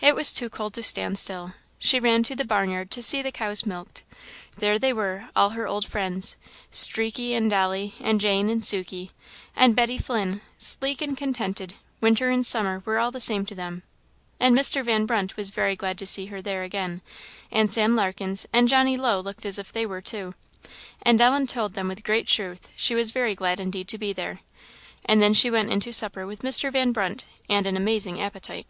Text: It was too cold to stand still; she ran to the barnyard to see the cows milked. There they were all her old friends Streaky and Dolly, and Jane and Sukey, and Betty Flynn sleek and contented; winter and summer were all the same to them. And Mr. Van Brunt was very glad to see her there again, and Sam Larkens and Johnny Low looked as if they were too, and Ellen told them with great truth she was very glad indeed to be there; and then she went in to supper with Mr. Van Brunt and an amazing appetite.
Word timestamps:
It 0.00 0.14
was 0.14 0.32
too 0.32 0.48
cold 0.48 0.72
to 0.74 0.84
stand 0.84 1.18
still; 1.18 1.54
she 1.80 1.98
ran 1.98 2.22
to 2.22 2.36
the 2.36 2.44
barnyard 2.44 2.92
to 2.92 3.02
see 3.02 3.22
the 3.22 3.32
cows 3.32 3.66
milked. 3.66 4.04
There 4.56 4.78
they 4.78 4.92
were 4.92 5.30
all 5.34 5.50
her 5.50 5.66
old 5.66 5.84
friends 5.84 6.36
Streaky 6.70 7.34
and 7.34 7.50
Dolly, 7.50 7.96
and 8.00 8.20
Jane 8.20 8.48
and 8.50 8.62
Sukey, 8.64 9.10
and 9.56 9.74
Betty 9.74 9.98
Flynn 9.98 10.42
sleek 10.58 11.02
and 11.02 11.16
contented; 11.18 11.74
winter 12.00 12.30
and 12.30 12.46
summer 12.46 12.82
were 12.84 13.00
all 13.00 13.10
the 13.10 13.18
same 13.18 13.44
to 13.46 13.54
them. 13.56 13.82
And 14.38 14.56
Mr. 14.56 14.84
Van 14.84 15.06
Brunt 15.06 15.36
was 15.36 15.50
very 15.50 15.74
glad 15.74 15.98
to 15.98 16.06
see 16.06 16.26
her 16.26 16.40
there 16.40 16.62
again, 16.62 17.02
and 17.50 17.72
Sam 17.72 17.96
Larkens 17.96 18.46
and 18.52 18.68
Johnny 18.68 18.96
Low 18.96 19.18
looked 19.18 19.44
as 19.44 19.58
if 19.58 19.72
they 19.72 19.86
were 19.86 20.00
too, 20.00 20.36
and 21.02 21.20
Ellen 21.20 21.48
told 21.48 21.74
them 21.74 21.88
with 21.88 22.04
great 22.04 22.28
truth 22.28 22.68
she 22.76 22.94
was 22.94 23.10
very 23.10 23.34
glad 23.34 23.58
indeed 23.58 23.88
to 23.88 23.98
be 23.98 24.12
there; 24.12 24.38
and 25.04 25.20
then 25.20 25.34
she 25.34 25.50
went 25.50 25.72
in 25.72 25.80
to 25.80 25.92
supper 25.92 26.28
with 26.28 26.42
Mr. 26.42 26.70
Van 26.70 26.92
Brunt 26.92 27.24
and 27.48 27.66
an 27.66 27.76
amazing 27.76 28.20
appetite. 28.20 28.68